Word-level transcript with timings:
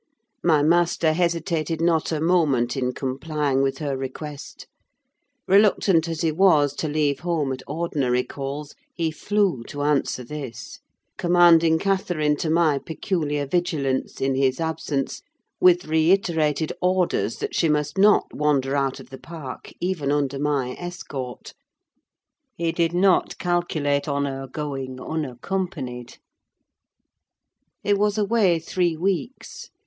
My 0.43 0.63
master 0.63 1.13
hesitated 1.13 1.79
not 1.79 2.11
a 2.11 2.19
moment 2.19 2.75
in 2.75 2.91
complying 2.91 3.61
with 3.61 3.77
her 3.77 3.95
request: 3.95 4.65
reluctant 5.47 6.09
as 6.09 6.21
he 6.21 6.31
was 6.31 6.73
to 6.77 6.87
leave 6.87 7.19
home 7.19 7.53
at 7.53 7.61
ordinary 7.67 8.23
calls, 8.23 8.73
he 8.95 9.11
flew 9.11 9.61
to 9.67 9.83
answer 9.83 10.23
this; 10.23 10.79
commending 11.19 11.77
Catherine 11.77 12.35
to 12.37 12.49
my 12.49 12.79
peculiar 12.79 13.45
vigilance, 13.45 14.19
in 14.19 14.33
his 14.33 14.59
absence, 14.59 15.21
with 15.59 15.85
reiterated 15.85 16.73
orders 16.81 17.37
that 17.37 17.53
she 17.53 17.69
must 17.69 17.95
not 17.95 18.33
wander 18.33 18.75
out 18.75 18.99
of 18.99 19.11
the 19.11 19.19
park, 19.19 19.71
even 19.79 20.11
under 20.11 20.39
my 20.39 20.71
escort: 20.79 21.53
he 22.55 22.71
did 22.71 22.93
not 22.95 23.37
calculate 23.37 24.07
on 24.07 24.25
her 24.25 24.47
going 24.47 24.99
unaccompanied. 24.99 26.17
He 27.83 27.93
was 27.93 28.17
away 28.17 28.57
three 28.57 28.97
weeks. 28.97 29.69